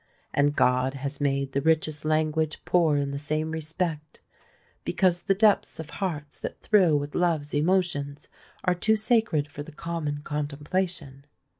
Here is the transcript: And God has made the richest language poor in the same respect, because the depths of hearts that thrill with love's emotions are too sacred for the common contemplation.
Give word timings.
And 0.33 0.55
God 0.55 0.95
has 0.95 1.21
made 1.21 1.51
the 1.51 1.61
richest 1.61 2.05
language 2.05 2.65
poor 2.65 2.97
in 2.97 3.11
the 3.11 3.19
same 3.19 3.51
respect, 3.51 4.19
because 4.83 5.21
the 5.21 5.35
depths 5.35 5.79
of 5.79 5.91
hearts 5.91 6.39
that 6.39 6.59
thrill 6.59 6.97
with 6.97 7.13
love's 7.13 7.53
emotions 7.53 8.27
are 8.63 8.73
too 8.73 8.95
sacred 8.95 9.47
for 9.47 9.61
the 9.61 9.71
common 9.71 10.21
contemplation. 10.23 11.25